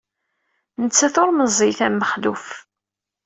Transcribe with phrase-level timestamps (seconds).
[0.81, 2.45] Nettat ur meẓẓiyet am Mexluf.